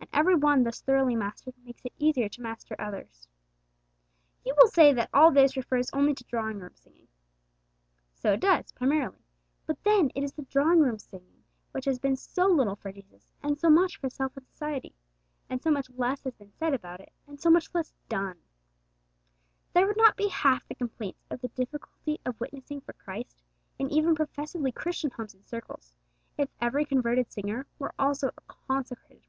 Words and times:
And 0.00 0.24
every 0.26 0.36
one 0.36 0.64
thus 0.64 0.80
thoroughly 0.80 1.14
mastered 1.14 1.54
makes 1.64 1.84
it 1.84 1.92
easier 1.98 2.28
to 2.30 2.40
master 2.42 2.74
others. 2.78 3.28
You 4.44 4.52
will 4.58 4.66
say 4.66 4.92
that 4.94 5.10
all 5.14 5.30
this 5.30 5.56
refers 5.56 5.90
only 5.92 6.12
to 6.14 6.24
drawing 6.24 6.58
room 6.58 6.74
singing. 6.74 7.06
So 8.14 8.32
it 8.32 8.40
does, 8.40 8.72
primarily, 8.72 9.20
but 9.66 9.80
then 9.84 10.10
it 10.16 10.24
is 10.24 10.32
the 10.32 10.42
drawing 10.42 10.80
room 10.80 10.98
singing 10.98 11.44
which 11.70 11.84
has 11.84 12.00
been 12.00 12.16
so 12.16 12.46
little 12.46 12.74
for 12.76 12.90
Jesus 12.90 13.28
and 13.44 13.58
so 13.60 13.70
much 13.70 13.98
for 14.00 14.08
self 14.08 14.36
and 14.36 14.44
society; 14.48 14.94
and 15.48 15.62
so 15.62 15.70
much 15.70 15.88
less 15.90 16.22
has 16.24 16.34
been 16.34 16.52
said 16.58 16.74
about 16.74 17.00
it, 17.00 17.12
and 17.26 17.40
so 17.40 17.50
much 17.50 17.72
less 17.74 17.92
done. 18.08 18.38
There 19.72 19.86
would 19.86 19.96
not 19.98 20.16
be 20.16 20.28
half 20.28 20.66
the 20.66 20.74
complaints 20.74 21.26
of 21.30 21.42
the 21.42 21.48
difficulty 21.48 22.20
of 22.24 22.40
witnessing 22.40 22.80
for 22.80 22.94
Christ 22.94 23.40
in 23.78 23.90
even 23.92 24.16
professedly 24.16 24.72
Christian 24.72 25.10
homes 25.10 25.34
and 25.34 25.46
circles, 25.46 25.94
if 26.36 26.48
every 26.60 26.84
converted 26.84 27.30
singer 27.30 27.66
were 27.78 27.94
also 27.98 28.28
a 28.36 28.40
consecrated 28.48 29.24